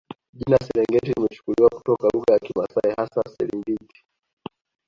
Jina 0.33 0.57
Serengeti 0.59 1.05
limechukuliwa 1.13 1.69
kutoka 1.69 2.07
lugha 2.13 2.33
ya 2.33 2.39
Kimasai 2.39 2.93
hasa 2.97 3.23
Serengit 3.37 4.03